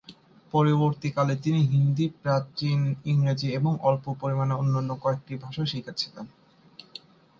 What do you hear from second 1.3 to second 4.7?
তিনি হিন্দি, প্রাচীন ইংরেজি এবং অল্প পরিমানে